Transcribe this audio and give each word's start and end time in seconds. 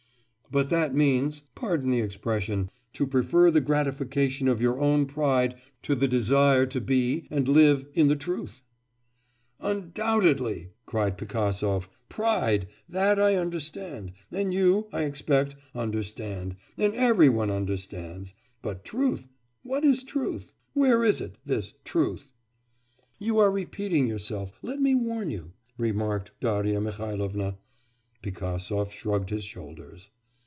'But 0.53 0.69
that 0.69 0.93
means 0.93 1.43
pardon 1.55 1.91
the 1.91 2.01
expression 2.01 2.69
to 2.91 3.07
prefer 3.07 3.49
the 3.51 3.61
gratification 3.61 4.49
of 4.49 4.59
your 4.59 4.81
own 4.81 5.05
pride 5.05 5.55
to 5.83 5.95
the 5.95 6.09
desire 6.09 6.65
to 6.65 6.81
be 6.81 7.25
and 7.31 7.47
live 7.47 7.85
in 7.93 8.09
the 8.09 8.17
truth.' 8.17 8.61
'Undoubtedly,' 9.61 10.71
cried 10.85 11.17
Pigasov, 11.17 11.87
'pride 12.09 12.67
that 12.89 13.17
I 13.17 13.35
understand, 13.37 14.11
and 14.29 14.53
you, 14.53 14.89
I 14.91 15.03
expect, 15.03 15.55
understand, 15.73 16.57
and 16.77 16.93
every 16.95 17.29
one 17.29 17.49
understands; 17.49 18.33
but 18.61 18.83
truth, 18.83 19.29
what 19.63 19.85
is 19.85 20.03
truth? 20.03 20.53
Where 20.73 21.01
is 21.01 21.21
it, 21.21 21.37
this 21.45 21.75
truth?' 21.85 22.33
'You 23.19 23.39
are 23.39 23.49
repeating 23.49 24.05
yourself, 24.05 24.51
let 24.61 24.81
me 24.81 24.95
warn 24.95 25.29
you,' 25.29 25.53
remarked 25.77 26.31
Darya 26.41 26.81
Mihailovna. 26.81 27.55
Pigasov 28.21 28.91
shrugged 28.91 29.29
his 29.29 29.45
shoulders. 29.45 30.09